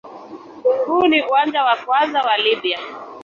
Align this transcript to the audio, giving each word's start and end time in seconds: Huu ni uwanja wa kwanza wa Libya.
Huu 0.85 1.07
ni 1.07 1.21
uwanja 1.25 1.63
wa 1.63 1.75
kwanza 1.75 2.21
wa 2.21 2.37
Libya. 2.37 2.79